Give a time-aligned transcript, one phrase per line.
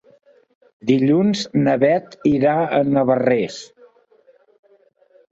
[0.91, 3.59] Dilluns na Beth irà a Navarrés.